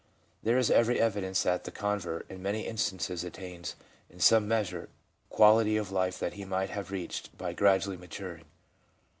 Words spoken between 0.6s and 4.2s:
every evidence that the convert, in many instances, attains, in